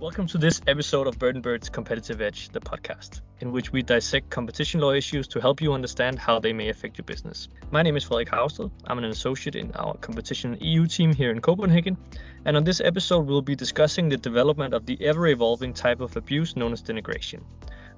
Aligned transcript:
Welcome 0.00 0.26
to 0.28 0.38
this 0.38 0.62
episode 0.66 1.06
of 1.06 1.18
Bird 1.18 1.34
and 1.34 1.44
Bird's 1.44 1.68
Competitive 1.68 2.22
Edge, 2.22 2.48
the 2.48 2.60
podcast, 2.60 3.20
in 3.40 3.52
which 3.52 3.70
we 3.70 3.82
dissect 3.82 4.30
competition 4.30 4.80
law 4.80 4.92
issues 4.92 5.28
to 5.28 5.42
help 5.42 5.60
you 5.60 5.74
understand 5.74 6.18
how 6.18 6.38
they 6.38 6.54
may 6.54 6.70
affect 6.70 6.96
your 6.96 7.04
business. 7.04 7.48
My 7.70 7.82
name 7.82 7.98
is 7.98 8.04
Frederik 8.04 8.30
Haugsted. 8.30 8.70
I'm 8.86 8.96
an 8.96 9.04
associate 9.04 9.56
in 9.56 9.72
our 9.72 9.98
competition 9.98 10.56
EU 10.58 10.86
team 10.86 11.12
here 11.12 11.30
in 11.30 11.42
Copenhagen, 11.42 11.98
and 12.46 12.56
on 12.56 12.64
this 12.64 12.80
episode, 12.80 13.26
we'll 13.26 13.42
be 13.42 13.54
discussing 13.54 14.08
the 14.08 14.16
development 14.16 14.72
of 14.72 14.86
the 14.86 14.96
ever 15.04 15.26
evolving 15.26 15.74
type 15.74 16.00
of 16.00 16.16
abuse 16.16 16.56
known 16.56 16.72
as 16.72 16.82
denigration. 16.82 17.42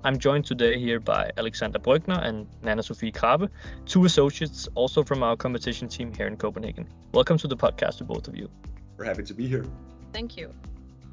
I'm 0.02 0.18
joined 0.18 0.44
today 0.44 0.80
here 0.80 0.98
by 0.98 1.30
Alexander 1.38 1.78
Brøchner 1.78 2.20
and 2.20 2.48
Nanna 2.62 2.82
Sofie 2.82 3.14
Krabbe, 3.14 3.48
two 3.86 4.06
associates 4.06 4.68
also 4.74 5.04
from 5.04 5.22
our 5.22 5.36
competition 5.36 5.86
team 5.86 6.12
here 6.12 6.26
in 6.26 6.36
Copenhagen. 6.36 6.88
Welcome 7.14 7.38
to 7.38 7.46
the 7.46 7.56
podcast 7.56 7.98
to 7.98 8.04
both 8.04 8.26
of 8.26 8.36
you. 8.36 8.50
We're 8.96 9.04
happy 9.04 9.22
to 9.22 9.34
be 9.34 9.46
here. 9.46 9.64
Thank 10.12 10.36
you. 10.36 10.52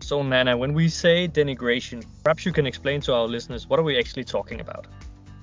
So, 0.01 0.23
Nanna, 0.23 0.57
when 0.57 0.73
we 0.73 0.89
say 0.89 1.27
denigration, 1.27 2.03
perhaps 2.23 2.45
you 2.45 2.51
can 2.51 2.65
explain 2.65 3.01
to 3.01 3.13
our 3.13 3.27
listeners 3.27 3.67
what 3.67 3.79
are 3.79 3.83
we 3.83 3.99
actually 3.99 4.23
talking 4.23 4.59
about? 4.59 4.87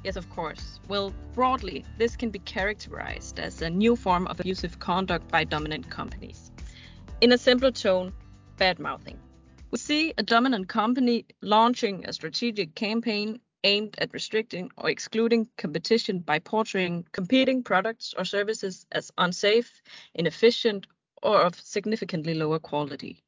Yes, 0.03 0.17
of 0.17 0.29
course. 0.31 0.81
Well, 0.89 1.13
broadly, 1.35 1.85
this 1.99 2.17
can 2.17 2.31
be 2.31 2.39
characterized 2.41 3.39
as 3.39 3.61
a 3.61 3.69
new 3.69 3.97
form 3.97 4.27
of 4.29 4.41
abusive 4.41 4.79
conduct 4.79 5.29
by 5.29 5.45
dominant 5.45 5.91
companies. 5.91 6.51
In 7.21 7.33
a 7.33 7.39
simpler 7.39 7.71
tone, 7.71 8.13
bad 8.57 8.79
mouthing. 8.79 9.19
We 9.71 9.79
see 9.79 10.15
a 10.17 10.23
dominant 10.23 10.69
company 10.69 11.27
launching 11.43 12.05
a 12.07 12.13
strategic 12.13 12.75
campaign 12.75 13.41
aimed 13.65 13.97
at 13.99 14.13
restricting 14.13 14.71
or 14.77 14.91
excluding 14.91 15.49
competition 15.59 16.21
by 16.21 16.39
portraying 16.39 17.05
competing 17.13 17.63
products 17.63 18.15
or 18.17 18.25
services 18.25 18.87
as 18.93 19.11
unsafe, 19.19 19.83
inefficient, 20.15 20.87
or 21.23 21.41
of 21.41 21.59
significantly 21.59 22.35
lower 22.35 22.61
quality. 22.61 23.25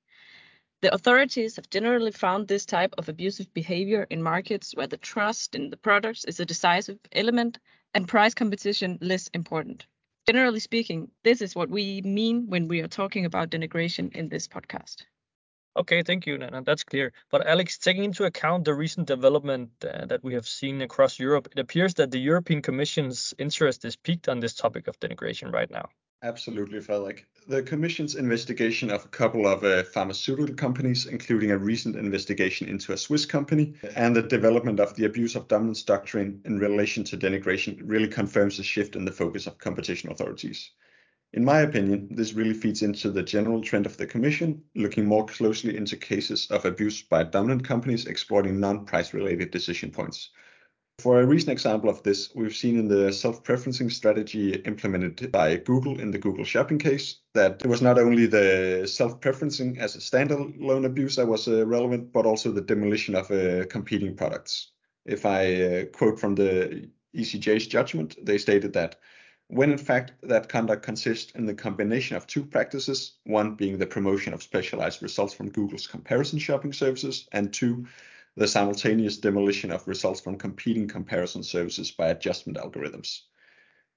The 0.81 0.95
authorities 0.95 1.57
have 1.57 1.69
generally 1.71 2.13
found 2.13 2.47
this 2.47 2.65
type 2.65 2.95
of 2.99 3.09
abusive 3.09 3.53
behavior 3.53 4.07
in 4.11 4.23
markets 4.23 4.77
where 4.77 4.87
the 4.87 4.97
trust 4.97 5.57
in 5.57 5.71
the 5.71 5.77
products 5.77 6.25
is 6.25 6.39
a 6.39 6.47
decisive 6.47 7.01
element 7.11 7.59
and 7.95 8.07
price 8.07 8.33
competition 8.33 8.97
less 9.01 9.27
important. 9.35 9.87
Generally 10.29 10.61
speaking, 10.61 11.11
this 11.25 11.43
is 11.43 11.57
what 11.57 11.69
we 11.69 12.01
mean 12.03 12.47
when 12.49 12.69
we 12.69 12.81
are 12.81 12.87
talking 12.87 13.25
about 13.25 13.51
denigration 13.51 14.15
in 14.15 14.29
this 14.29 14.47
podcast. 14.47 15.03
Okay, 15.77 16.05
thank 16.05 16.27
you, 16.27 16.39
Nanna. 16.39 16.63
That's 16.63 16.85
clear. 16.85 17.13
But 17.31 17.47
Alex, 17.47 17.79
taking 17.79 18.05
into 18.05 18.25
account 18.25 18.65
the 18.65 18.75
recent 18.75 19.09
development 19.09 19.71
uh, 19.83 20.07
that 20.07 20.23
we 20.23 20.35
have 20.35 20.47
seen 20.47 20.81
across 20.83 21.19
Europe, 21.19 21.49
it 21.51 21.59
appears 21.59 21.95
that 21.95 22.13
the 22.13 22.21
European 22.21 22.63
Commission's 22.63 23.35
interest 23.37 23.85
is 23.85 23.97
peaked 23.97 24.29
on 24.29 24.39
this 24.39 24.55
topic 24.55 24.87
of 24.87 25.01
denigration 25.01 25.53
right 25.53 25.71
now. 25.71 25.89
Absolutely, 26.23 26.81
Frederik. 26.81 27.27
The 27.47 27.63
Commission's 27.63 28.17
investigation 28.17 28.91
of 28.91 29.05
a 29.05 29.09
couple 29.09 29.47
of 29.47 29.63
uh, 29.63 29.85
pharmaceutical 29.85 30.53
companies, 30.53 31.07
including 31.07 31.53
a 31.53 31.59
recent 31.59 31.95
investigation 31.95 32.69
into 32.69 32.93
a 32.93 32.97
Swiss 32.97 33.25
company, 33.25 33.75
and 33.95 34.17
the 34.17 34.23
development 34.23 34.81
of 34.81 34.97
the 34.97 35.05
abuse 35.05 35.37
of 35.37 35.47
dominance 35.47 35.85
doctrine 35.85 36.41
in 36.45 36.59
relation 36.59 37.05
to 37.05 37.17
denigration, 37.17 37.81
really 37.85 38.09
confirms 38.09 38.59
a 38.59 38.65
shift 38.65 38.97
in 38.97 39.05
the 39.05 39.13
focus 39.13 39.47
of 39.47 39.59
competition 39.59 40.11
authorities. 40.11 40.73
In 41.35 41.45
my 41.45 41.61
opinion, 41.61 42.09
this 42.11 42.33
really 42.33 42.55
feeds 42.55 42.83
into 42.83 43.13
the 43.13 43.23
general 43.23 43.63
trend 43.63 43.87
of 43.87 43.97
the 43.97 44.07
Commission, 44.07 44.65
looking 44.75 45.07
more 45.07 45.25
closely 45.25 45.77
into 45.77 45.97
cases 45.97 46.49
of 46.51 46.65
abuse 46.65 47.01
by 47.01 47.23
dominant 47.23 47.63
companies 47.63 48.07
exploiting 48.07 48.59
non 48.59 48.87
price 48.87 49.15
related 49.15 49.53
decision 49.53 49.93
points. 49.93 50.31
For 50.99 51.21
a 51.21 51.27
recent 51.27 51.53
example 51.53 51.89
of 51.89 52.03
this, 52.03 52.35
we've 52.35 52.57
seen 52.57 52.77
in 52.77 52.89
the 52.89 53.13
self-preferencing 53.13 53.93
strategy 53.93 54.55
implemented 54.55 55.31
by 55.31 55.57
Google 55.59 56.01
in 56.01 56.11
the 56.11 56.19
Google 56.19 56.45
Shopping 56.45 56.81
case 56.81 57.21
that 57.35 57.63
it 57.65 57.69
was 57.69 57.81
not 57.81 58.01
only 58.01 58.27
the 58.27 58.85
self-preferencing 58.85 59.79
as 59.79 59.95
a 59.95 60.01
standalone 60.01 60.85
abuse 60.85 61.15
that 61.15 61.29
was 61.29 61.47
uh, 61.47 61.65
relevant, 61.65 62.13
but 62.13 62.27
also 62.27 62.51
the 62.51 62.63
demotion 62.63 63.15
of 63.15 63.31
uh, 63.31 63.65
competing 63.67 64.17
products. 64.17 64.73
If 65.07 65.25
I 65.25 65.63
uh, 65.63 65.85
quote 65.85 66.19
from 66.19 66.35
the 66.35 66.91
ECJ's 67.15 67.69
judgment, 67.69 68.17
they 68.21 68.37
stated 68.37 68.73
that 68.73 68.97
when 69.47 69.71
in 69.71 69.79
fact 69.79 70.15
that 70.25 70.49
conduct 70.49 70.83
consists 70.83 71.31
in 71.33 71.47
the 71.47 71.55
combination 71.55 72.17
of 72.17 72.27
two 72.27 72.45
practices, 72.45 73.13
one 73.23 73.55
being 73.55 73.79
the 73.79 73.87
promotion 73.87 74.35
of 74.35 74.43
specialized 74.43 75.01
results 75.01 75.33
from 75.33 75.51
Google's 75.51 75.87
comparison 75.87 76.41
shopping 76.41 76.73
services, 76.73 77.29
and 77.31 77.53
two, 77.53 77.87
the 78.39 78.47
simultaneous 78.47 79.19
demotion 79.19 79.75
of 79.75 79.89
results 79.89 80.21
from 80.21 80.39
competing 80.39 80.87
comparison 80.87 81.43
services 81.43 81.91
by 81.91 82.09
adjustment 82.09 82.57
algorithms. 82.57 83.23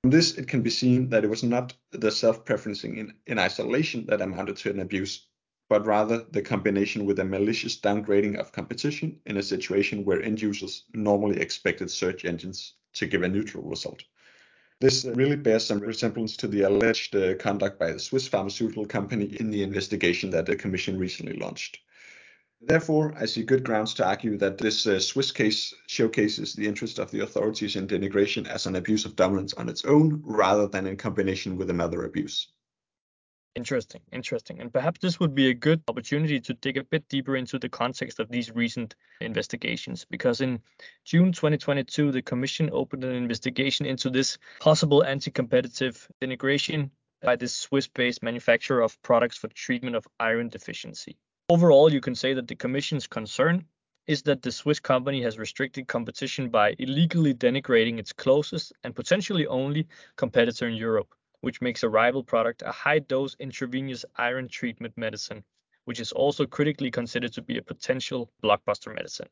From 0.01 0.09
this, 0.09 0.35
it 0.35 0.47
can 0.47 0.63
be 0.63 0.71
seen 0.71 1.09
that 1.09 1.23
it 1.23 1.29
was 1.29 1.43
not 1.43 1.75
the 1.91 2.09
self-preferencing 2.09 2.97
in, 2.97 3.13
in 3.27 3.37
isolation 3.37 4.07
that 4.07 4.19
amounted 4.19 4.57
to 4.57 4.71
an 4.71 4.79
abuse, 4.79 5.27
but 5.69 5.85
rather 5.85 6.25
the 6.31 6.41
combination 6.41 7.05
with 7.05 7.19
a 7.19 7.23
malicious 7.23 7.79
downgrading 7.79 8.39
of 8.39 8.51
competition 8.51 9.19
in 9.27 9.37
a 9.37 9.43
situation 9.43 10.05
where 10.05 10.23
end 10.23 10.41
users 10.41 10.85
normally 10.95 11.39
expected 11.39 11.91
search 11.91 12.25
engines 12.25 12.73
to 12.93 13.05
give 13.05 13.21
a 13.21 13.29
neutral 13.29 13.63
result. 13.63 14.03
This 14.79 15.05
really 15.05 15.35
bears 15.35 15.67
some 15.67 15.81
resemblance 15.81 16.35
to 16.37 16.47
the 16.47 16.63
alleged 16.63 17.15
uh, 17.15 17.35
conduct 17.35 17.77
by 17.77 17.91
the 17.91 17.99
Swiss 17.99 18.27
pharmaceutical 18.27 18.87
company 18.87 19.25
in 19.39 19.51
the 19.51 19.61
investigation 19.61 20.31
that 20.31 20.47
the 20.47 20.55
Commission 20.55 20.97
recently 20.97 21.37
launched. 21.37 21.77
Therefore, 22.63 23.13
I 23.17 23.25
see 23.25 23.41
good 23.43 23.63
grounds 23.63 23.95
to 23.95 24.05
argue 24.05 24.37
that 24.37 24.59
this 24.59 24.85
uh, 24.85 24.99
Swiss 24.99 25.31
case 25.31 25.73
showcases 25.87 26.53
the 26.53 26.67
interest 26.67 26.99
of 26.99 27.09
the 27.09 27.21
authorities 27.21 27.75
in 27.75 27.87
denigration 27.87 28.47
as 28.47 28.67
an 28.67 28.75
abuse 28.75 29.03
of 29.03 29.15
dominance 29.15 29.53
on 29.55 29.67
its 29.67 29.83
own 29.83 30.21
rather 30.23 30.67
than 30.67 30.85
in 30.85 30.95
combination 30.95 31.57
with 31.57 31.71
another 31.71 32.05
abuse. 32.05 32.49
Interesting, 33.55 34.01
interesting. 34.13 34.61
And 34.61 34.71
perhaps 34.71 34.99
this 35.01 35.19
would 35.19 35.33
be 35.33 35.49
a 35.49 35.55
good 35.55 35.81
opportunity 35.87 36.39
to 36.39 36.53
dig 36.53 36.77
a 36.77 36.83
bit 36.83 37.09
deeper 37.09 37.35
into 37.35 37.57
the 37.57 37.67
context 37.67 38.19
of 38.19 38.29
these 38.29 38.51
recent 38.51 38.95
investigations. 39.19 40.05
Because 40.09 40.39
in 40.39 40.61
June 41.03 41.31
2022, 41.31 42.11
the 42.11 42.21
Commission 42.21 42.69
opened 42.71 43.03
an 43.03 43.15
investigation 43.15 43.87
into 43.87 44.11
this 44.11 44.37
possible 44.59 45.03
anti 45.03 45.31
competitive 45.31 46.07
denigration 46.21 46.91
by 47.23 47.35
this 47.35 47.53
Swiss 47.53 47.87
based 47.87 48.21
manufacturer 48.23 48.81
of 48.81 49.01
products 49.01 49.37
for 49.37 49.47
the 49.47 49.53
treatment 49.53 49.95
of 49.95 50.07
iron 50.19 50.47
deficiency. 50.47 51.17
Overall, 51.51 51.91
you 51.91 51.99
can 51.99 52.15
say 52.15 52.33
that 52.33 52.47
the 52.47 52.55
Commission's 52.55 53.07
concern 53.07 53.65
is 54.07 54.21
that 54.21 54.41
the 54.41 54.53
Swiss 54.53 54.79
company 54.79 55.21
has 55.23 55.37
restricted 55.37 55.85
competition 55.85 56.47
by 56.47 56.73
illegally 56.79 57.33
denigrating 57.33 57.99
its 57.99 58.13
closest 58.13 58.71
and 58.85 58.95
potentially 58.95 59.45
only 59.47 59.85
competitor 60.15 60.69
in 60.69 60.75
Europe, 60.75 61.13
which 61.41 61.59
makes 61.59 61.83
a 61.83 61.89
rival 61.89 62.23
product 62.23 62.61
a 62.65 62.71
high 62.71 62.99
dose 62.99 63.35
intravenous 63.37 64.05
iron 64.15 64.47
treatment 64.47 64.97
medicine, 64.97 65.43
which 65.83 65.99
is 65.99 66.13
also 66.13 66.45
critically 66.45 66.89
considered 66.89 67.33
to 67.33 67.41
be 67.41 67.57
a 67.57 67.61
potential 67.61 68.31
blockbuster 68.41 68.95
medicine. 68.95 69.27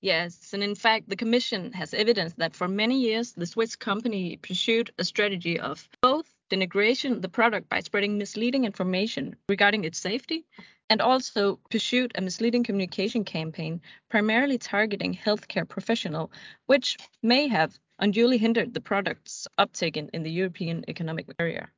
Yes, 0.00 0.54
and 0.54 0.62
in 0.62 0.74
fact, 0.74 1.10
the 1.10 1.16
Commission 1.16 1.74
has 1.74 1.92
evidence 1.92 2.32
that 2.38 2.56
for 2.56 2.68
many 2.68 2.98
years 2.98 3.32
the 3.32 3.44
Swiss 3.44 3.76
company 3.76 4.38
pursued 4.38 4.94
a 4.96 5.04
strategy 5.04 5.60
of 5.60 5.86
both 6.00 6.39
denigration 6.50 7.12
of 7.12 7.22
the 7.22 7.28
product 7.28 7.68
by 7.68 7.80
spreading 7.80 8.18
misleading 8.18 8.64
information 8.64 9.36
regarding 9.48 9.84
its 9.84 9.98
safety 9.98 10.44
and 10.90 11.00
also 11.00 11.60
pursued 11.70 12.12
a 12.16 12.20
misleading 12.20 12.64
communication 12.64 13.24
campaign 13.24 13.80
primarily 14.08 14.58
targeting 14.58 15.14
healthcare 15.14 15.66
professional, 15.66 16.32
which 16.66 16.96
may 17.22 17.46
have 17.46 17.78
unduly 18.00 18.38
hindered 18.38 18.74
the 18.74 18.80
product's 18.80 19.46
uptake 19.56 19.96
in, 19.96 20.08
in 20.12 20.24
the 20.24 20.30
European 20.30 20.84
economic 20.88 21.26
area. 21.38 21.68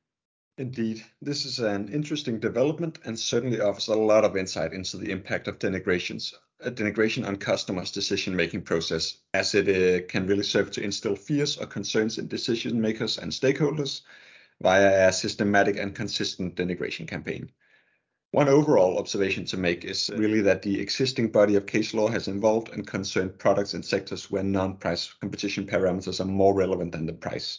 Indeed, 0.58 1.02
this 1.20 1.44
is 1.44 1.58
an 1.58 1.88
interesting 1.88 2.38
development 2.38 2.98
and 3.04 3.18
certainly 3.18 3.60
offers 3.60 3.88
a 3.88 3.94
lot 3.94 4.24
of 4.24 4.36
insight 4.36 4.72
into 4.72 4.96
the 4.96 5.10
impact 5.10 5.48
of 5.48 5.58
denigrations, 5.58 6.32
denigration 6.62 7.26
on 7.26 7.36
customers' 7.36 7.90
decision-making 7.90 8.62
process, 8.62 9.18
as 9.34 9.54
it 9.54 9.68
uh, 9.68 10.06
can 10.08 10.26
really 10.26 10.42
serve 10.42 10.70
to 10.72 10.82
instill 10.82 11.16
fears 11.16 11.56
or 11.56 11.66
concerns 11.66 12.18
in 12.18 12.28
decision 12.28 12.80
makers 12.80 13.18
and 13.18 13.32
stakeholders 13.32 14.02
via 14.62 15.08
a 15.08 15.12
systematic 15.12 15.76
and 15.76 15.94
consistent 15.94 16.54
denigration 16.54 17.06
campaign. 17.06 17.50
One 18.30 18.48
overall 18.48 18.98
observation 18.98 19.44
to 19.46 19.58
make 19.58 19.84
is 19.84 20.10
really 20.16 20.40
that 20.40 20.62
the 20.62 20.80
existing 20.80 21.32
body 21.32 21.56
of 21.56 21.66
case 21.66 21.92
law 21.92 22.08
has 22.08 22.28
involved 22.28 22.70
and 22.72 22.86
concerned 22.86 23.38
products 23.38 23.74
and 23.74 23.84
sectors 23.84 24.30
where 24.30 24.42
non-price 24.42 25.12
competition 25.20 25.66
parameters 25.66 26.20
are 26.20 26.24
more 26.24 26.54
relevant 26.54 26.92
than 26.92 27.04
the 27.04 27.12
price. 27.12 27.58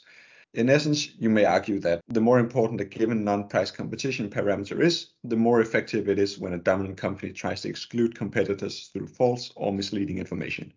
In 0.56 0.70
essence, 0.70 1.10
you 1.20 1.30
may 1.30 1.46
argue 1.46 1.80
that 1.80 2.02
the 2.08 2.22
more 2.22 2.40
important 2.40 2.80
a 2.80 2.86
given 2.86 3.24
non-price 3.24 3.72
competition 3.72 4.30
parameter 4.30 4.82
is, 4.82 5.10
the 5.24 5.36
more 5.36 5.62
effective 5.62 6.08
it 6.08 6.20
is 6.20 6.40
when 6.40 6.54
a 6.54 6.58
dominant 6.58 6.98
company 6.98 7.34
tries 7.34 7.62
to 7.62 7.70
exclude 7.70 8.16
competitors 8.16 8.90
through 8.94 9.08
false 9.08 9.52
or 9.56 9.74
misleading 9.74 10.20
information. 10.20 10.74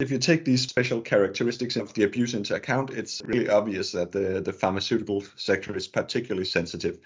If 0.00 0.10
you 0.10 0.18
take 0.18 0.46
these 0.46 0.62
special 0.62 1.02
characteristics 1.02 1.76
of 1.76 1.92
the 1.92 2.04
abuse 2.04 2.32
into 2.32 2.54
account, 2.54 2.88
it's 2.88 3.20
really 3.26 3.50
obvious 3.50 3.92
that 3.92 4.12
the, 4.12 4.40
the 4.40 4.52
pharmaceutical 4.52 5.22
sector 5.36 5.76
is 5.76 5.86
particularly 5.86 6.46
sensitive 6.46 6.98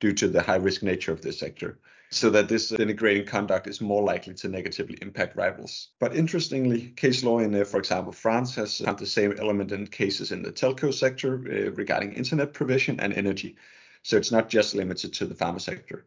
due 0.00 0.12
to 0.12 0.28
the 0.28 0.42
high 0.42 0.56
risk 0.56 0.82
nature 0.82 1.12
of 1.12 1.22
this 1.22 1.38
sector, 1.38 1.78
so 2.10 2.28
that 2.28 2.50
this 2.50 2.70
denigrating 2.70 3.26
conduct 3.26 3.68
is 3.68 3.80
more 3.80 4.02
likely 4.02 4.34
to 4.34 4.48
negatively 4.48 4.98
impact 5.00 5.34
rivals. 5.34 5.88
But 5.98 6.14
interestingly, 6.14 6.88
case 6.90 7.24
law 7.24 7.38
in, 7.38 7.54
uh, 7.54 7.64
for 7.64 7.78
example, 7.78 8.12
France 8.12 8.54
has 8.56 8.78
found 8.80 8.98
the 8.98 9.06
same 9.06 9.32
element 9.38 9.72
in 9.72 9.86
cases 9.86 10.30
in 10.30 10.42
the 10.42 10.52
telco 10.52 10.92
sector 10.92 11.36
uh, 11.36 11.70
regarding 11.70 12.12
internet 12.12 12.52
provision 12.52 13.00
and 13.00 13.14
energy. 13.14 13.56
So 14.02 14.18
it's 14.18 14.32
not 14.32 14.50
just 14.50 14.74
limited 14.74 15.14
to 15.14 15.24
the 15.24 15.34
pharma 15.34 15.62
sector. 15.62 16.04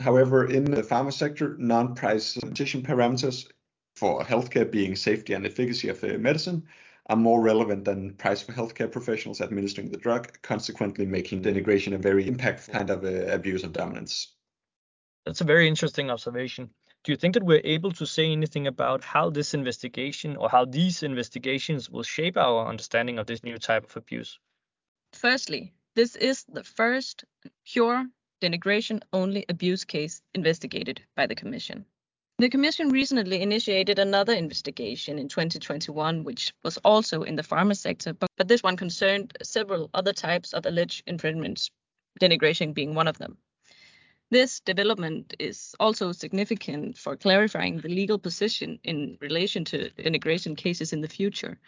However, 0.00 0.44
in 0.44 0.64
the 0.64 0.82
pharma 0.82 1.12
sector, 1.12 1.56
non-price 1.58 2.34
competition 2.34 2.82
parameters 2.82 3.46
for 4.00 4.24
healthcare 4.24 4.68
being 4.68 4.96
safety 4.96 5.34
and 5.34 5.44
efficacy 5.44 5.90
of 5.90 6.00
the 6.00 6.16
medicine 6.16 6.66
are 7.10 7.16
more 7.16 7.42
relevant 7.42 7.84
than 7.84 8.14
price 8.14 8.40
for 8.40 8.52
healthcare 8.52 8.90
professionals 8.90 9.42
administering 9.42 9.90
the 9.90 9.98
drug, 9.98 10.40
consequently 10.40 11.04
making 11.04 11.42
denigration 11.42 11.92
a 11.92 11.98
very 11.98 12.24
impactful 12.24 12.72
kind 12.72 12.88
of 12.88 13.04
uh, 13.04 13.26
abuse 13.38 13.62
of 13.62 13.74
dominance. 13.74 14.32
That's 15.26 15.42
a 15.42 15.52
very 15.52 15.68
interesting 15.68 16.10
observation. 16.10 16.70
Do 17.04 17.12
you 17.12 17.16
think 17.16 17.34
that 17.34 17.44
we're 17.44 17.60
able 17.76 17.92
to 17.92 18.06
say 18.06 18.32
anything 18.32 18.66
about 18.66 19.04
how 19.04 19.28
this 19.28 19.52
investigation 19.52 20.36
or 20.36 20.48
how 20.48 20.64
these 20.64 21.02
investigations 21.02 21.90
will 21.90 22.02
shape 22.02 22.38
our 22.38 22.66
understanding 22.66 23.18
of 23.18 23.26
this 23.26 23.44
new 23.44 23.58
type 23.58 23.84
of 23.84 23.96
abuse? 23.96 24.38
Firstly, 25.12 25.74
this 25.94 26.16
is 26.16 26.44
the 26.44 26.64
first 26.64 27.24
pure 27.66 28.06
denigration 28.40 29.02
only 29.12 29.44
abuse 29.50 29.84
case 29.84 30.22
investigated 30.34 31.02
by 31.16 31.26
the 31.26 31.34
Commission. 31.34 31.84
The 32.40 32.48
Commission 32.48 32.88
recently 32.88 33.42
initiated 33.42 33.98
another 33.98 34.32
investigation 34.32 35.18
in 35.18 35.28
2021, 35.28 36.24
which 36.24 36.54
was 36.64 36.78
also 36.78 37.22
in 37.22 37.36
the 37.36 37.42
pharma 37.42 37.76
sector, 37.76 38.14
but, 38.14 38.30
but 38.38 38.48
this 38.48 38.62
one 38.62 38.78
concerned 38.78 39.36
several 39.42 39.90
other 39.92 40.14
types 40.14 40.54
of 40.54 40.64
alleged 40.64 41.02
infringements, 41.06 41.70
denigration 42.18 42.72
being 42.72 42.94
one 42.94 43.08
of 43.08 43.18
them. 43.18 43.36
This 44.30 44.60
development 44.60 45.34
is 45.38 45.74
also 45.78 46.12
significant 46.12 46.96
for 46.96 47.14
clarifying 47.14 47.76
the 47.76 47.90
legal 47.90 48.18
position 48.18 48.78
in 48.84 49.18
relation 49.20 49.66
to 49.66 49.90
denigration 49.98 50.56
cases 50.56 50.94
in 50.94 51.02
the 51.02 51.08
future. 51.08 51.58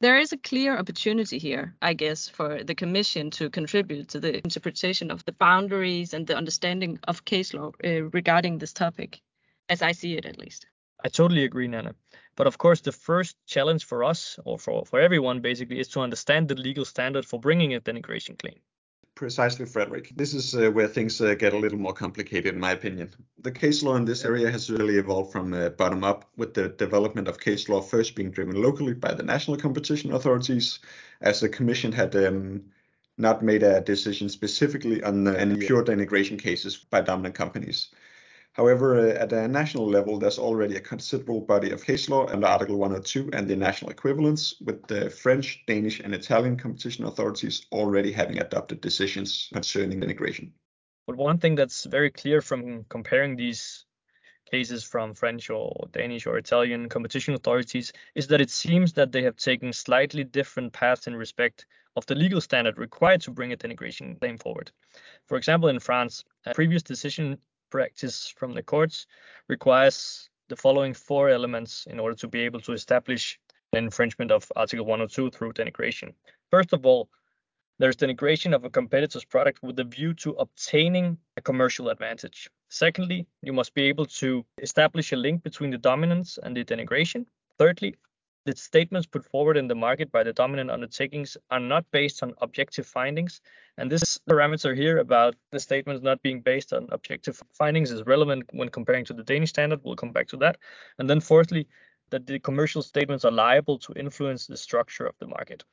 There 0.00 0.18
is 0.18 0.32
a 0.32 0.36
clear 0.36 0.76
opportunity 0.76 1.38
here, 1.38 1.76
I 1.80 1.94
guess, 1.94 2.28
for 2.28 2.64
the 2.64 2.74
Commission 2.74 3.30
to 3.38 3.50
contribute 3.50 4.08
to 4.08 4.18
the 4.18 4.38
interpretation 4.38 5.12
of 5.12 5.24
the 5.26 5.32
boundaries 5.32 6.12
and 6.12 6.26
the 6.26 6.36
understanding 6.36 6.98
of 7.06 7.24
case 7.24 7.54
law 7.54 7.70
uh, 7.84 8.02
regarding 8.10 8.58
this 8.58 8.72
topic, 8.72 9.22
as 9.68 9.82
I 9.82 9.92
see 9.92 10.16
it 10.16 10.26
at 10.26 10.38
least. 10.38 10.66
I 11.04 11.08
totally 11.08 11.44
agree, 11.44 11.66
Nanna. 11.66 11.94
But 12.36 12.46
of 12.46 12.58
course, 12.58 12.80
the 12.80 12.92
first 12.92 13.36
challenge 13.46 13.84
for 13.84 14.04
us, 14.04 14.38
or 14.44 14.58
for, 14.58 14.84
for 14.86 15.00
everyone 15.00 15.40
basically, 15.40 15.80
is 15.80 15.88
to 15.88 16.00
understand 16.00 16.48
the 16.48 16.54
legal 16.54 16.84
standard 16.84 17.26
for 17.26 17.40
bringing 17.40 17.74
a 17.74 17.80
denigration 17.80 18.38
claim. 18.38 18.60
Precisely, 19.14 19.66
Frederik. 19.66 20.10
This 20.16 20.32
is 20.32 20.54
uh, 20.54 20.70
where 20.70 20.88
things 20.88 21.20
uh, 21.20 21.34
get 21.34 21.52
a 21.52 21.58
little 21.58 21.78
more 21.78 21.92
complicated, 21.92 22.54
in 22.54 22.60
my 22.60 22.72
opinion. 22.72 23.10
The 23.40 23.52
case 23.52 23.82
law 23.82 23.96
in 23.96 24.06
this 24.06 24.24
area 24.24 24.50
has 24.50 24.70
really 24.70 24.96
evolved 24.96 25.32
from 25.32 25.52
uh, 25.52 25.68
bottom 25.70 26.02
up, 26.02 26.30
with 26.36 26.54
the 26.54 26.70
development 26.70 27.28
of 27.28 27.38
case 27.38 27.68
law 27.68 27.82
first 27.82 28.14
being 28.14 28.30
driven 28.30 28.60
locally 28.62 28.94
by 28.94 29.12
the 29.12 29.22
national 29.22 29.58
competition 29.58 30.12
authorities, 30.12 30.78
as 31.20 31.40
the 31.40 31.48
Commission 31.48 31.92
had 31.92 32.16
um, 32.16 32.62
not 33.18 33.42
made 33.42 33.62
a 33.62 33.82
decision 33.82 34.30
specifically 34.30 35.02
on 35.02 35.28
any 35.28 35.56
pure 35.56 35.84
denigration 35.84 36.38
cases 36.38 36.76
by 36.76 37.02
dominant 37.02 37.34
companies. 37.34 37.90
However, 38.54 38.98
at 38.98 39.32
a 39.32 39.48
national 39.48 39.88
level, 39.88 40.18
there's 40.18 40.38
already 40.38 40.76
a 40.76 40.80
considerable 40.80 41.40
body 41.40 41.70
of 41.70 41.84
case 41.84 42.10
law 42.10 42.26
under 42.26 42.46
Article 42.46 42.76
102 42.76 43.30
and 43.32 43.48
the 43.48 43.56
national 43.56 43.90
equivalents, 43.90 44.60
with 44.60 44.86
the 44.88 45.08
French, 45.08 45.64
Danish, 45.66 46.00
and 46.00 46.14
Italian 46.14 46.58
competition 46.58 47.06
authorities 47.06 47.64
already 47.72 48.12
having 48.12 48.40
adopted 48.40 48.82
decisions 48.82 49.48
concerning 49.54 50.00
denigration. 50.00 50.50
But 51.06 51.16
one 51.16 51.38
thing 51.38 51.54
that's 51.54 51.84
very 51.84 52.10
clear 52.10 52.42
from 52.42 52.84
comparing 52.90 53.36
these 53.36 53.86
cases 54.50 54.84
from 54.84 55.14
French 55.14 55.48
or 55.48 55.88
Danish 55.92 56.26
or 56.26 56.36
Italian 56.36 56.90
competition 56.90 57.32
authorities 57.32 57.90
is 58.14 58.26
that 58.26 58.42
it 58.42 58.50
seems 58.50 58.92
that 58.92 59.12
they 59.12 59.22
have 59.22 59.36
taken 59.36 59.72
slightly 59.72 60.24
different 60.24 60.74
paths 60.74 61.06
in 61.06 61.16
respect 61.16 61.64
of 61.96 62.04
the 62.04 62.14
legal 62.14 62.40
standard 62.40 62.76
required 62.76 63.22
to 63.22 63.30
bring 63.30 63.52
a 63.52 63.56
denigration 63.56 64.18
claim 64.20 64.36
forward. 64.36 64.70
For 65.26 65.38
example, 65.38 65.70
in 65.70 65.80
France, 65.80 66.22
a 66.44 66.52
previous 66.52 66.82
decision 66.82 67.38
practice 67.72 68.32
from 68.36 68.52
the 68.52 68.62
courts 68.62 69.06
requires 69.48 70.28
the 70.50 70.56
following 70.56 70.92
four 70.92 71.30
elements 71.30 71.86
in 71.90 71.98
order 71.98 72.14
to 72.14 72.28
be 72.28 72.40
able 72.40 72.60
to 72.60 72.72
establish 72.72 73.40
an 73.72 73.84
infringement 73.84 74.30
of 74.30 74.52
Article 74.54 74.84
102 74.84 75.30
through 75.30 75.54
denigration. 75.54 76.12
First 76.50 76.74
of 76.74 76.84
all, 76.84 77.08
there's 77.78 77.96
denigration 77.96 78.54
of 78.54 78.64
a 78.66 78.70
competitor's 78.70 79.24
product 79.24 79.62
with 79.62 79.78
a 79.78 79.84
view 79.84 80.12
to 80.14 80.32
obtaining 80.32 81.16
a 81.38 81.40
commercial 81.40 81.88
advantage. 81.88 82.50
Secondly, 82.68 83.26
you 83.40 83.54
must 83.54 83.72
be 83.72 83.84
able 83.84 84.06
to 84.20 84.44
establish 84.58 85.12
a 85.12 85.16
link 85.16 85.42
between 85.42 85.70
the 85.70 85.78
dominance 85.78 86.38
and 86.42 86.54
the 86.54 86.64
denigration. 86.64 87.24
Thirdly, 87.58 87.94
the 88.44 88.56
statements 88.56 89.06
put 89.06 89.24
forward 89.24 89.56
in 89.56 89.68
the 89.68 89.74
market 89.74 90.10
by 90.10 90.22
the 90.22 90.32
dominant 90.32 90.70
undertakings 90.70 91.36
are 91.50 91.60
not 91.60 91.84
based 91.92 92.22
on 92.22 92.34
objective 92.40 92.86
findings. 92.86 93.40
And 93.78 93.90
this 93.90 94.18
parameter 94.28 94.76
here 94.76 94.98
about 94.98 95.36
the 95.50 95.60
statements 95.60 96.02
not 96.02 96.20
being 96.22 96.40
based 96.40 96.72
on 96.72 96.88
objective 96.90 97.40
findings 97.52 97.90
is 97.90 98.02
relevant 98.04 98.44
when 98.52 98.68
comparing 98.68 99.04
to 99.06 99.14
the 99.14 99.22
Danish 99.22 99.50
standard. 99.50 99.80
We'll 99.82 99.96
come 99.96 100.12
back 100.12 100.28
to 100.28 100.36
that. 100.38 100.56
And 100.98 101.08
then 101.08 101.20
fourthly, 101.20 101.68
that 102.10 102.26
the 102.26 102.38
commercial 102.38 102.82
statements 102.82 103.24
are 103.24 103.32
liable 103.32 103.78
to 103.78 103.92
influence 103.94 104.46
the 104.46 104.56
structure 104.56 105.06
of 105.06 105.14
the 105.18 105.26
market. 105.26 105.64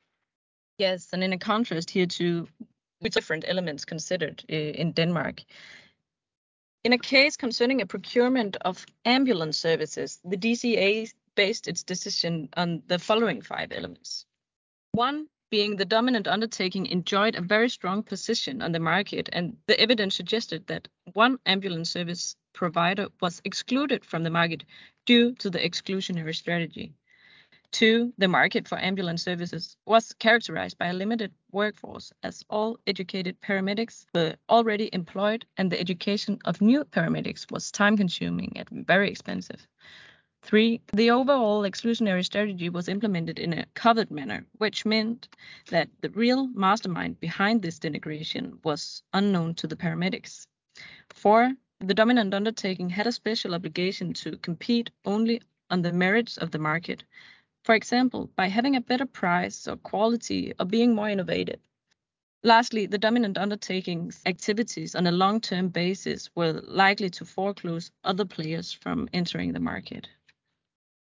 Yes, 0.78 1.08
and 1.12 1.22
in 1.22 1.32
a 1.32 1.38
contrast 1.38 1.90
here 1.90 2.06
to 2.06 2.48
different 3.02 3.44
elements 3.46 3.84
considered 3.84 4.42
eh, 4.48 4.72
in 4.74 4.92
Denmark. 4.92 5.42
In 6.82 6.94
a 6.94 6.98
case 6.98 7.36
concerning 7.36 7.82
a 7.82 7.86
procurement 7.86 8.56
of 8.62 8.86
ambulance 9.04 9.58
services, 9.58 10.18
the 10.24 10.36
DCA 10.36 11.12
based 11.34 11.68
its 11.68 11.82
decision 11.82 12.48
on 12.56 12.82
the 12.86 12.98
following 12.98 13.42
five 13.42 13.72
elements. 13.72 14.26
One 14.92 15.28
being 15.50 15.76
the 15.76 15.84
dominant 15.84 16.28
undertaking 16.28 16.86
enjoyed 16.86 17.34
a 17.34 17.40
very 17.40 17.68
strong 17.68 18.02
position 18.04 18.62
on 18.62 18.72
the 18.72 18.78
market, 18.78 19.28
and 19.32 19.56
the 19.66 19.78
evidence 19.80 20.14
suggested 20.14 20.66
that 20.68 20.88
one 21.12 21.38
ambulance 21.44 21.90
service 21.90 22.36
provider 22.52 23.08
was 23.20 23.42
excluded 23.44 24.04
from 24.04 24.22
the 24.22 24.30
market 24.30 24.64
due 25.06 25.34
to 25.34 25.50
the 25.50 25.58
exclusionary 25.58 26.34
strategy. 26.34 26.94
Two, 27.72 28.12
the 28.18 28.28
market 28.28 28.66
for 28.66 28.78
ambulance 28.78 29.22
services 29.22 29.76
was 29.86 30.12
characterized 30.14 30.76
by 30.78 30.86
a 30.86 30.92
limited 30.92 31.32
workforce, 31.52 32.12
as 32.22 32.44
all 32.50 32.78
educated 32.86 33.40
paramedics 33.40 34.06
were 34.14 34.36
already 34.48 34.90
employed, 34.92 35.46
and 35.56 35.70
the 35.70 35.80
education 35.80 36.38
of 36.44 36.60
new 36.60 36.84
paramedics 36.84 37.50
was 37.50 37.70
time 37.70 37.96
consuming 37.96 38.52
and 38.56 38.86
very 38.86 39.08
expensive. 39.08 39.66
Three, 40.42 40.80
the 40.92 41.10
overall 41.10 41.62
exclusionary 41.62 42.24
strategy 42.24 42.70
was 42.70 42.88
implemented 42.88 43.38
in 43.38 43.52
a 43.52 43.66
covert 43.74 44.10
manner, 44.10 44.46
which 44.58 44.84
meant 44.84 45.28
that 45.68 45.88
the 46.00 46.10
real 46.10 46.48
mastermind 46.48 47.20
behind 47.20 47.62
this 47.62 47.78
denigration 47.78 48.58
was 48.64 49.02
unknown 49.12 49.54
to 49.56 49.68
the 49.68 49.76
paramedics. 49.76 50.46
Four, 51.10 51.52
the 51.78 51.94
dominant 51.94 52.34
undertaking 52.34 52.90
had 52.90 53.06
a 53.06 53.12
special 53.12 53.54
obligation 53.54 54.12
to 54.14 54.38
compete 54.38 54.90
only 55.04 55.40
on 55.70 55.82
the 55.82 55.92
merits 55.92 56.36
of 56.36 56.50
the 56.50 56.58
market. 56.58 57.04
For 57.62 57.74
example, 57.74 58.30
by 58.34 58.48
having 58.48 58.74
a 58.74 58.80
better 58.80 59.06
price 59.06 59.68
or 59.68 59.76
quality 59.76 60.52
or 60.58 60.66
being 60.66 60.94
more 60.94 61.08
innovative. 61.08 61.60
Lastly, 62.42 62.86
the 62.86 62.98
dominant 62.98 63.36
undertaking's 63.36 64.22
activities 64.26 64.94
on 64.94 65.06
a 65.06 65.12
long 65.12 65.40
term 65.40 65.68
basis 65.68 66.30
were 66.34 66.60
likely 66.64 67.10
to 67.10 67.24
foreclose 67.24 67.92
other 68.02 68.24
players 68.24 68.72
from 68.72 69.08
entering 69.12 69.52
the 69.52 69.60
market. 69.60 70.08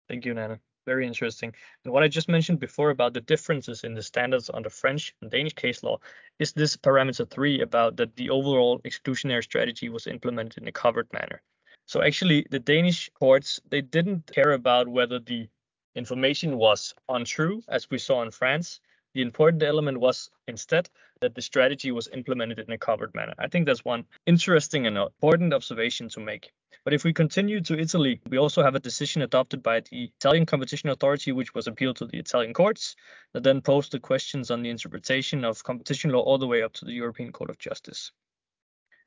Thank 0.08 0.25
you, 0.25 0.34
Nanna. 0.34 0.60
Very 0.86 1.04
interesting. 1.04 1.52
And 1.84 1.92
what 1.92 2.04
I 2.04 2.08
just 2.08 2.28
mentioned 2.28 2.60
before 2.60 2.90
about 2.90 3.12
the 3.12 3.20
differences 3.20 3.82
in 3.82 3.94
the 3.94 4.02
standards 4.02 4.50
under 4.54 4.70
French 4.70 5.14
and 5.20 5.30
Danish 5.30 5.54
case 5.54 5.82
law 5.82 5.98
is 6.38 6.52
this 6.52 6.76
parameter 6.76 7.28
three 7.28 7.60
about 7.60 7.96
that 7.96 8.14
the 8.14 8.30
overall 8.30 8.78
exclusionary 8.80 9.42
strategy 9.42 9.88
was 9.88 10.06
implemented 10.06 10.62
in 10.62 10.68
a 10.68 10.72
covert 10.72 11.12
manner. 11.12 11.42
So 11.86 12.02
actually, 12.02 12.46
the 12.50 12.60
Danish 12.60 13.10
courts 13.14 13.60
they 13.68 13.80
didn't 13.80 14.30
care 14.32 14.52
about 14.52 14.86
whether 14.86 15.18
the 15.18 15.48
information 15.96 16.56
was 16.56 16.94
untrue, 17.08 17.62
as 17.68 17.90
we 17.90 17.98
saw 17.98 18.22
in 18.22 18.30
France. 18.30 18.80
The 19.16 19.23
important 19.23 19.62
element 19.62 19.99
was 19.99 20.30
instead 20.46 20.90
that 21.23 21.35
the 21.35 21.40
strategy 21.40 21.90
was 21.90 22.06
implemented 22.08 22.58
in 22.58 22.70
a 22.70 22.76
covert 22.76 23.14
manner. 23.14 23.32
I 23.38 23.49
think 23.49 23.64
that's 23.64 23.82
one 23.82 24.04
interesting 24.26 24.87
and 24.87 24.99
important 24.99 25.54
observation 25.54 26.11
to 26.11 26.20
make. 26.20 26.52
But 26.85 26.92
if 26.92 27.02
we 27.02 27.14
continue 27.14 27.62
to 27.62 27.80
Italy, 27.80 28.20
we 28.28 28.37
also 28.37 28.62
have 28.62 28.75
a 28.75 28.78
decision 28.78 29.23
adopted 29.23 29.62
by 29.62 29.80
the 29.80 30.12
Italian 30.18 30.44
Competition 30.44 30.90
Authority, 30.90 31.32
which 31.32 31.54
was 31.54 31.66
appealed 31.66 31.96
to 31.96 32.04
the 32.04 32.18
Italian 32.18 32.52
courts, 32.52 32.94
that 33.32 33.42
then 33.42 33.62
posed 33.62 33.92
the 33.92 34.00
questions 34.00 34.50
on 34.50 34.61
the 34.61 34.68
interpretation 34.68 35.46
of 35.46 35.64
competition 35.64 36.11
law 36.11 36.20
all 36.20 36.37
the 36.37 36.46
way 36.46 36.62
up 36.62 36.75
to 36.75 36.85
the 36.85 36.92
European 36.92 37.32
Court 37.32 37.49
of 37.49 37.56
Justice. 37.56 38.12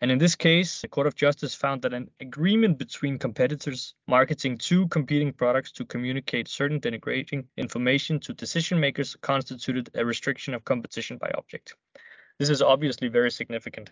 And 0.01 0.12
in 0.12 0.18
this 0.18 0.36
case, 0.36 0.82
the 0.82 0.88
Court 0.88 1.08
of 1.08 1.15
Justice 1.15 1.53
found 1.53 1.82
that 1.82 1.94
an 1.94 2.10
agreement 2.22 2.77
between 2.77 3.20
competitors 3.20 3.96
marketing 4.08 4.58
two 4.58 4.88
competing 4.88 5.34
products 5.34 5.74
to 5.74 5.86
communicate 5.86 6.48
certain 6.48 6.79
denigrating 6.79 7.46
information 7.58 8.20
to 8.22 8.34
decision 8.34 8.79
makers 8.79 9.18
constituted 9.22 9.89
a 9.96 10.06
restriction 10.06 10.53
of 10.53 10.63
competition 10.63 11.18
by 11.18 11.29
object. 11.38 11.75
This 12.38 12.50
is 12.50 12.62
obviously 12.62 13.10
very 13.10 13.29
significant 13.29 13.89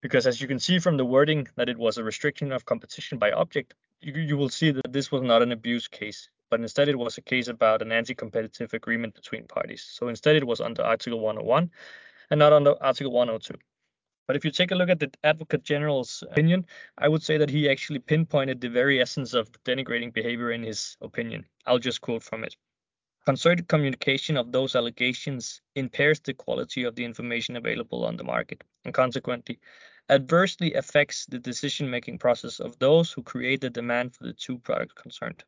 because 0.00 0.28
as 0.28 0.40
you 0.40 0.46
can 0.46 0.60
see 0.60 0.78
from 0.78 0.96
the 0.96 1.04
wording 1.04 1.48
that 1.56 1.68
it 1.68 1.76
was 1.76 1.98
a 1.98 2.04
restriction 2.04 2.52
of 2.52 2.64
competition 2.64 3.18
by 3.18 3.32
object, 3.32 3.74
you, 4.00 4.12
you 4.12 4.36
will 4.36 4.48
see 4.48 4.70
that 4.70 4.92
this 4.92 5.10
was 5.10 5.22
not 5.22 5.42
an 5.42 5.50
abuse 5.50 5.88
case, 5.88 6.28
but 6.50 6.60
instead 6.60 6.88
it 6.88 6.98
was 6.98 7.18
a 7.18 7.22
case 7.22 7.48
about 7.48 7.82
an 7.82 7.90
anti-competitive 7.90 8.72
agreement 8.74 9.14
between 9.16 9.48
parties. 9.48 9.82
So 9.90 10.06
instead 10.06 10.36
it 10.36 10.46
was 10.46 10.60
under 10.60 10.82
Article 10.82 11.18
101 11.18 11.70
and 12.30 12.38
not 12.38 12.52
under 12.52 12.80
Article 12.80 13.12
102. 13.12 13.58
But 14.28 14.36
if 14.36 14.44
you 14.44 14.50
take 14.50 14.72
a 14.72 14.74
look 14.74 14.90
at 14.90 15.00
the 15.00 15.10
Advocate 15.24 15.64
General's 15.64 16.22
opinion, 16.30 16.66
I 16.98 17.08
would 17.08 17.22
say 17.22 17.38
that 17.38 17.48
he 17.48 17.70
actually 17.70 18.00
pinpointed 18.00 18.60
the 18.60 18.68
very 18.68 19.00
essence 19.00 19.32
of 19.32 19.50
denigrating 19.64 20.12
behavior 20.12 20.52
in 20.52 20.62
his 20.62 20.98
opinion. 21.00 21.46
I'll 21.64 21.78
just 21.78 22.02
quote 22.02 22.22
from 22.22 22.44
it. 22.44 22.54
Concerted 23.24 23.68
communication 23.68 24.36
of 24.36 24.52
those 24.52 24.76
allegations 24.76 25.62
impairs 25.76 26.20
the 26.20 26.34
quality 26.34 26.84
of 26.84 26.94
the 26.94 27.06
information 27.06 27.56
available 27.56 28.04
on 28.04 28.18
the 28.18 28.24
market 28.24 28.62
and 28.84 28.92
consequently 28.92 29.60
adversely 30.10 30.74
affects 30.74 31.24
the 31.24 31.38
decision 31.38 31.88
making 31.88 32.18
process 32.18 32.60
of 32.60 32.78
those 32.78 33.10
who 33.10 33.22
create 33.22 33.62
the 33.62 33.70
demand 33.70 34.14
for 34.14 34.24
the 34.24 34.34
two 34.34 34.58
products 34.58 34.92
concerned. 34.92 35.42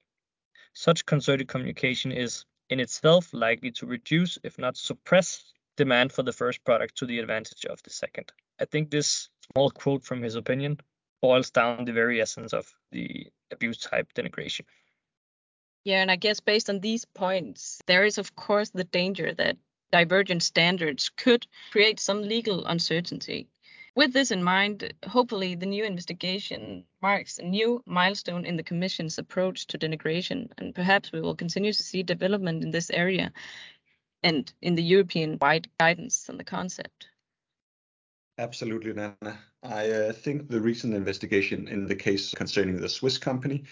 Such 0.72 1.04
concerted 1.04 1.48
communication 1.48 2.12
is 2.12 2.46
in 2.70 2.80
itself 2.80 3.34
likely 3.34 3.72
to 3.72 3.84
reduce, 3.84 4.38
if 4.42 4.58
not 4.58 4.78
suppress, 4.78 5.52
demand 5.76 6.12
for 6.12 6.22
the 6.22 6.32
first 6.32 6.64
product 6.64 6.96
to 6.96 7.04
the 7.04 7.18
advantage 7.18 7.66
of 7.66 7.82
the 7.82 7.90
second. 7.90 8.32
I 8.60 8.66
think 8.66 8.90
this 8.90 9.28
small 9.52 9.70
quote 9.70 10.04
from 10.04 10.22
his 10.22 10.34
opinion 10.34 10.78
boils 11.22 11.50
down 11.50 11.84
the 11.84 11.92
very 11.92 12.20
essence 12.20 12.52
of 12.52 12.72
the 12.92 13.26
abuse 13.50 13.78
type 13.78 14.12
denigration. 14.14 14.64
Yeah, 15.84 16.02
and 16.02 16.10
I 16.10 16.16
guess 16.16 16.40
based 16.40 16.68
on 16.68 16.80
these 16.80 17.06
points, 17.06 17.80
there 17.86 18.04
is, 18.04 18.18
of 18.18 18.36
course, 18.36 18.70
the 18.70 18.84
danger 18.84 19.32
that 19.34 19.56
divergent 19.90 20.42
standards 20.42 21.10
could 21.16 21.46
create 21.72 21.98
some 21.98 22.22
legal 22.22 22.66
uncertainty. 22.66 23.48
With 23.96 24.12
this 24.12 24.30
in 24.30 24.44
mind, 24.44 24.94
hopefully 25.06 25.54
the 25.56 25.66
new 25.66 25.84
investigation 25.84 26.84
marks 27.02 27.38
a 27.38 27.42
new 27.42 27.82
milestone 27.86 28.44
in 28.44 28.56
the 28.56 28.62
Commission's 28.62 29.18
approach 29.18 29.66
to 29.68 29.78
denigration, 29.78 30.50
and 30.58 30.74
perhaps 30.74 31.12
we 31.12 31.20
will 31.20 31.34
continue 31.34 31.72
to 31.72 31.82
see 31.82 32.02
development 32.02 32.62
in 32.62 32.70
this 32.70 32.90
area 32.90 33.32
and 34.22 34.52
in 34.62 34.74
the 34.74 34.82
European 34.82 35.38
wide 35.40 35.68
guidance 35.78 36.28
on 36.28 36.36
the 36.36 36.44
concept. 36.44 37.09
Absolutely, 38.40 38.94
Nanna. 38.94 39.38
I 39.62 39.90
uh, 39.90 40.12
think 40.14 40.48
the 40.48 40.62
recent 40.62 40.94
investigation 40.94 41.68
in 41.68 41.84
the 41.84 41.94
case 41.94 42.32
concerning 42.32 42.80
the 42.80 42.88
Swiss 42.88 43.18
company, 43.18 43.64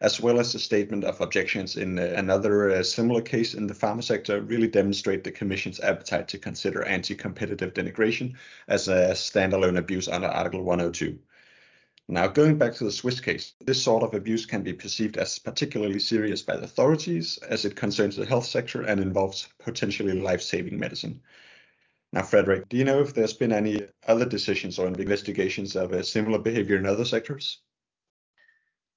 as 0.00 0.20
well 0.20 0.40
as 0.40 0.52
the 0.52 0.58
statement 0.58 1.04
of 1.04 1.20
objections 1.20 1.76
in 1.76 1.96
uh, 1.96 2.12
another 2.16 2.72
uh, 2.72 2.82
similar 2.82 3.22
case 3.22 3.54
in 3.54 3.68
the 3.68 3.74
pharma 3.74 4.02
sector, 4.02 4.40
really 4.40 4.66
demonstrate 4.66 5.22
the 5.22 5.30
Commission's 5.30 5.78
appetite 5.78 6.26
to 6.26 6.38
consider 6.38 6.82
anti 6.82 7.14
competitive 7.14 7.72
denigration 7.72 8.34
as 8.66 8.88
a 8.88 9.12
standalone 9.12 9.78
abuse 9.78 10.08
under 10.08 10.26
Article 10.26 10.64
102. 10.64 11.16
Now, 12.08 12.26
going 12.26 12.58
back 12.58 12.74
to 12.74 12.84
the 12.84 12.90
Swiss 12.90 13.20
case, 13.20 13.52
this 13.64 13.80
sort 13.80 14.02
of 14.02 14.12
abuse 14.12 14.44
can 14.44 14.64
be 14.64 14.72
perceived 14.72 15.18
as 15.18 15.38
particularly 15.38 16.00
serious 16.00 16.42
by 16.42 16.56
the 16.56 16.64
authorities 16.64 17.38
as 17.48 17.64
it 17.64 17.76
concerns 17.76 18.16
the 18.16 18.26
health 18.26 18.46
sector 18.46 18.82
and 18.82 18.98
involves 18.98 19.48
potentially 19.60 20.20
life 20.20 20.42
saving 20.42 20.80
medicine. 20.80 21.20
Now, 22.16 22.22
Frederik, 22.22 22.70
do 22.70 22.78
you 22.78 22.84
know 22.84 23.00
if 23.00 23.12
there's 23.12 23.34
been 23.34 23.52
any 23.52 23.86
other 24.08 24.24
decisions 24.24 24.78
or 24.78 24.86
investigations 24.86 25.76
of 25.76 25.92
a 25.92 26.02
similar 26.02 26.38
behavior 26.38 26.78
in 26.78 26.86
other 26.86 27.04
sectors? 27.04 27.60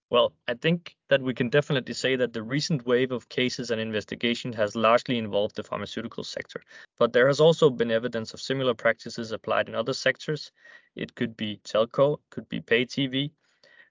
Well, 0.09 0.31
I 0.47 0.53
think 0.53 0.95
that 1.09 1.21
we 1.21 1.33
can 1.33 1.49
definitely 1.49 1.95
say 1.95 2.15
that 2.15 2.31
the 2.31 2.41
recent 2.41 2.85
wave 2.85 3.11
of 3.11 3.27
cases 3.27 3.71
and 3.71 3.81
investigation 3.81 4.53
has 4.53 4.73
largely 4.73 5.17
involved 5.17 5.57
the 5.57 5.63
pharmaceutical 5.63 6.23
sector. 6.23 6.61
But 6.97 7.11
there 7.11 7.27
has 7.27 7.41
also 7.41 7.69
been 7.69 7.91
evidence 7.91 8.33
of 8.33 8.39
similar 8.39 8.73
practices 8.73 9.33
applied 9.33 9.67
in 9.67 9.75
other 9.75 9.93
sectors. 9.93 10.49
It 10.95 11.13
could 11.13 11.35
be 11.35 11.59
telco, 11.65 12.19
could 12.29 12.47
be 12.47 12.61
pay 12.61 12.85
TV. 12.85 13.31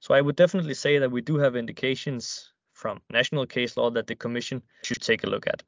So 0.00 0.14
I 0.14 0.22
would 0.22 0.36
definitely 0.36 0.72
say 0.72 0.96
that 1.00 1.12
we 1.12 1.20
do 1.20 1.36
have 1.36 1.54
indications 1.54 2.50
from 2.72 3.02
national 3.10 3.44
case 3.44 3.76
law 3.76 3.90
that 3.90 4.06
the 4.06 4.16
Commission 4.16 4.62
should 4.84 5.02
take 5.02 5.24
a 5.24 5.28
look 5.28 5.46
at. 5.46 5.62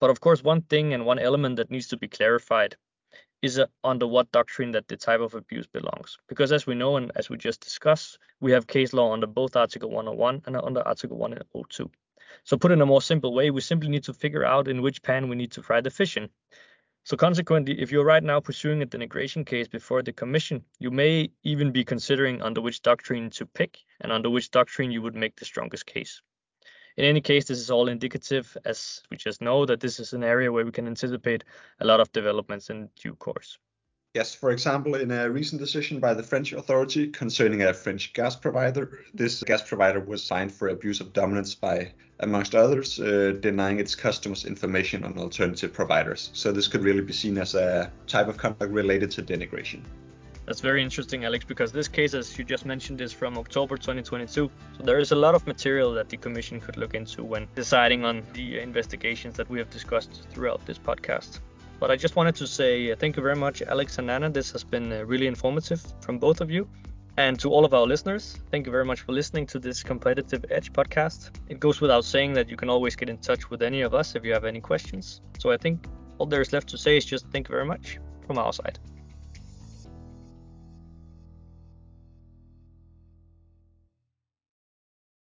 But 0.00 0.10
of 0.10 0.20
course, 0.20 0.44
one 0.44 0.60
thing 0.60 0.92
and 0.92 1.06
one 1.06 1.18
element 1.18 1.56
that 1.56 1.70
needs 1.70 1.88
to 1.88 1.96
be 1.96 2.06
clarified 2.06 2.76
is 3.42 3.58
uh, 3.58 3.66
under 3.84 4.06
what 4.06 4.30
doctrine 4.32 4.70
that 4.72 4.88
the 4.88 4.96
type 4.96 5.20
of 5.20 5.34
abuse 5.34 5.66
belongs. 5.66 6.18
Because 6.28 6.52
as 6.52 6.66
we 6.66 6.74
know 6.74 6.96
and 6.96 7.10
as 7.16 7.30
we 7.30 7.36
just 7.36 7.60
discussed, 7.60 8.18
we 8.40 8.52
have 8.52 8.66
case 8.66 8.92
law 8.92 9.12
under 9.12 9.26
both 9.26 9.56
Article 9.56 9.90
101 9.90 10.42
and 10.46 10.56
under 10.56 10.86
Article 10.86 11.16
102. 11.16 11.90
So 12.44 12.56
put 12.56 12.72
in 12.72 12.80
a 12.80 12.86
more 12.86 13.02
simple 13.02 13.34
way, 13.34 13.50
we 13.50 13.60
simply 13.60 13.88
need 13.88 14.04
to 14.04 14.14
figure 14.14 14.44
out 14.44 14.68
in 14.68 14.82
which 14.82 15.02
pan 15.02 15.28
we 15.28 15.36
need 15.36 15.52
to 15.52 15.62
fry 15.62 15.80
the 15.80 15.90
fish 15.90 16.16
in. 16.16 16.28
So 17.04 17.16
consequently, 17.16 17.80
if 17.80 17.90
you're 17.90 18.04
right 18.04 18.22
now 18.22 18.40
pursuing 18.40 18.82
a 18.82 18.86
denigration 18.86 19.44
case 19.46 19.66
before 19.66 20.02
the 20.02 20.12
commission, 20.12 20.64
you 20.78 20.90
may 20.90 21.30
even 21.42 21.72
be 21.72 21.84
considering 21.84 22.42
under 22.42 22.60
which 22.60 22.82
doctrine 22.82 23.30
to 23.30 23.46
pick 23.46 23.78
and 24.00 24.12
under 24.12 24.28
which 24.28 24.50
doctrine 24.50 24.90
you 24.90 25.02
would 25.02 25.16
make 25.16 25.36
the 25.36 25.46
strongest 25.46 25.86
case. 25.86 26.20
In 27.00 27.06
any 27.06 27.22
case, 27.22 27.46
this 27.46 27.58
is 27.58 27.70
all 27.70 27.88
indicative, 27.88 28.58
as 28.66 29.02
we 29.10 29.16
just 29.16 29.40
know 29.40 29.64
that 29.64 29.80
this 29.80 29.98
is 29.98 30.12
an 30.12 30.22
area 30.22 30.52
where 30.52 30.66
we 30.66 30.70
can 30.70 30.86
anticipate 30.86 31.44
a 31.80 31.86
lot 31.86 31.98
of 31.98 32.12
developments 32.12 32.68
in 32.68 32.90
due 32.94 33.14
course. 33.14 33.56
Yes, 34.12 34.34
for 34.34 34.50
example, 34.50 34.96
in 34.96 35.10
a 35.10 35.30
recent 35.30 35.62
decision 35.62 35.98
by 35.98 36.12
the 36.12 36.22
French 36.22 36.52
authority 36.52 37.08
concerning 37.08 37.62
a 37.62 37.72
French 37.72 38.12
gas 38.12 38.36
provider, 38.36 39.00
this 39.14 39.42
gas 39.44 39.62
provider 39.62 40.00
was 40.00 40.28
fined 40.28 40.52
for 40.52 40.68
abuse 40.68 41.00
of 41.00 41.14
dominance 41.14 41.54
by, 41.54 41.90
amongst 42.18 42.54
others, 42.54 43.00
uh, 43.00 43.32
denying 43.40 43.80
its 43.80 43.94
customers 43.94 44.44
information 44.44 45.02
on 45.02 45.16
alternative 45.16 45.72
providers. 45.72 46.28
So 46.34 46.52
this 46.52 46.68
could 46.68 46.82
really 46.82 47.00
be 47.00 47.14
seen 47.14 47.38
as 47.38 47.54
a 47.54 47.90
type 48.08 48.28
of 48.28 48.36
conduct 48.36 48.72
related 48.72 49.10
to 49.12 49.22
denigration. 49.22 49.84
That's 50.50 50.60
very 50.60 50.82
interesting, 50.82 51.24
Alex, 51.24 51.44
because 51.44 51.70
this 51.70 51.86
case, 51.86 52.12
as 52.12 52.36
you 52.36 52.42
just 52.42 52.66
mentioned, 52.66 53.00
is 53.00 53.12
from 53.12 53.38
October 53.38 53.76
2022. 53.76 54.50
So 54.76 54.82
there 54.82 54.98
is 54.98 55.12
a 55.12 55.14
lot 55.14 55.36
of 55.36 55.46
material 55.46 55.94
that 55.94 56.08
the 56.08 56.16
Commission 56.16 56.58
could 56.58 56.76
look 56.76 56.92
into 56.92 57.22
when 57.22 57.46
deciding 57.54 58.04
on 58.04 58.24
the 58.32 58.58
investigations 58.58 59.36
that 59.36 59.48
we 59.48 59.60
have 59.60 59.70
discussed 59.70 60.26
throughout 60.30 60.66
this 60.66 60.76
podcast. 60.76 61.38
But 61.78 61.92
I 61.92 61.96
just 61.96 62.16
wanted 62.16 62.34
to 62.34 62.48
say 62.48 62.90
uh, 62.90 62.96
thank 62.96 63.16
you 63.16 63.22
very 63.22 63.36
much, 63.36 63.62
Alex 63.62 63.98
and 63.98 64.10
Anna. 64.10 64.28
This 64.28 64.50
has 64.50 64.64
been 64.64 64.92
uh, 64.92 65.04
really 65.04 65.28
informative 65.28 65.80
from 66.00 66.18
both 66.18 66.40
of 66.40 66.50
you. 66.50 66.68
And 67.16 67.38
to 67.38 67.52
all 67.52 67.64
of 67.64 67.72
our 67.72 67.86
listeners, 67.86 68.40
thank 68.50 68.66
you 68.66 68.72
very 68.72 68.84
much 68.84 69.02
for 69.02 69.12
listening 69.12 69.46
to 69.46 69.60
this 69.60 69.84
Competitive 69.84 70.44
Edge 70.50 70.72
podcast. 70.72 71.30
It 71.48 71.60
goes 71.60 71.80
without 71.80 72.04
saying 72.04 72.32
that 72.32 72.48
you 72.48 72.56
can 72.56 72.68
always 72.68 72.96
get 72.96 73.08
in 73.08 73.18
touch 73.18 73.50
with 73.50 73.62
any 73.62 73.82
of 73.82 73.94
us 73.94 74.16
if 74.16 74.24
you 74.24 74.32
have 74.32 74.44
any 74.44 74.60
questions. 74.60 75.20
So 75.38 75.52
I 75.52 75.56
think 75.56 75.86
all 76.18 76.26
there 76.26 76.40
is 76.40 76.52
left 76.52 76.68
to 76.70 76.76
say 76.76 76.96
is 76.96 77.04
just 77.04 77.28
thank 77.28 77.48
you 77.48 77.52
very 77.52 77.66
much 77.66 78.00
from 78.26 78.36
our 78.36 78.52
side. 78.52 78.80